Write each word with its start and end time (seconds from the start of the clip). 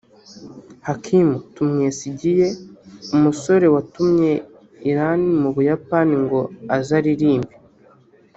Hakim 0.87 1.27
Tumwesigiye(umusore 1.53 3.65
watumiye 3.75 4.33
Iryn 4.89 5.21
mu 5.41 5.49
Buyapani 5.55 6.15
ngo 6.23 6.39
aze 6.75 6.93
aririmbe) 6.99 7.53